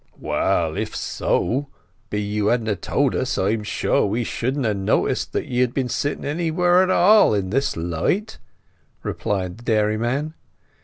"Well—if 0.19 0.95
so 0.95 1.67
be 2.09 2.19
you 2.19 2.47
hadn't 2.47 2.81
told 2.81 3.13
us, 3.13 3.37
I 3.37 3.49
am 3.51 3.61
sure 3.61 4.03
we 4.07 4.23
shouldn't 4.23 4.65
ha' 4.65 4.75
noticed 4.75 5.31
that 5.33 5.45
ye 5.45 5.59
had 5.59 5.75
been 5.75 5.89
sitting 5.89 6.25
anywhere 6.25 6.81
at 6.81 6.89
all 6.89 7.35
in 7.35 7.51
this 7.51 7.77
light," 7.77 8.39
replied 9.03 9.59
the 9.59 9.63
dairyman. 9.63 10.33